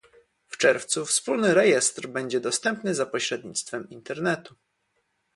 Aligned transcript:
W 0.47 0.57
czerwcu 0.57 1.05
wspólny 1.05 1.53
rejestr 1.53 2.07
będzie 2.07 2.39
dostępny 2.39 2.95
za 2.95 3.05
pośrednictwem 3.05 3.89
Internetu 3.89 4.55